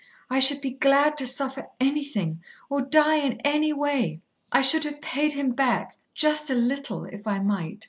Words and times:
I 0.31 0.39
should 0.39 0.61
be 0.61 0.71
glad 0.71 1.15
to 1.19 1.27
suffer 1.27 1.67
anything, 1.79 2.41
or 2.71 2.81
die 2.81 3.17
in 3.17 3.39
any 3.41 3.71
way. 3.71 4.21
I 4.51 4.61
should 4.61 4.83
have 4.83 4.99
paid 4.99 5.33
him 5.33 5.51
back 5.51 5.95
just 6.15 6.49
a 6.49 6.55
little 6.55 7.05
if 7.05 7.27
I 7.27 7.37
might." 7.37 7.77